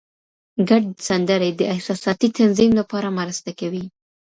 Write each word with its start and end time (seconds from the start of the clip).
ګډ 0.69 0.83
سندرې 1.07 1.49
د 1.55 1.61
احساساتي 1.73 2.27
تنظیم 2.37 2.71
لپاره 2.79 3.15
مرسته 3.19 3.49
کوي. 3.59 3.85